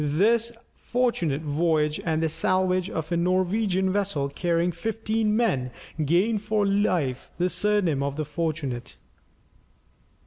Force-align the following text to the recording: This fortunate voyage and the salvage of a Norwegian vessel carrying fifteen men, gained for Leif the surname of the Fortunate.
This 0.03 0.51
fortunate 0.73 1.43
voyage 1.43 2.01
and 2.03 2.23
the 2.23 2.27
salvage 2.29 2.89
of 2.89 3.11
a 3.11 3.17
Norwegian 3.17 3.93
vessel 3.93 4.29
carrying 4.29 4.71
fifteen 4.71 5.37
men, 5.37 5.69
gained 6.03 6.41
for 6.41 6.65
Leif 6.65 7.29
the 7.37 7.49
surname 7.49 8.01
of 8.01 8.15
the 8.15 8.25
Fortunate. 8.25 8.95